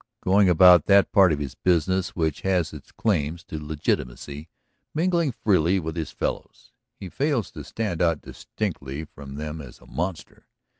[0.23, 4.49] Going about that part of his business which has its claims to legitimacy,
[4.95, 9.85] mingling freely with his fellows, he fails to stand out distinctly from them as a
[9.85, 10.47] monster.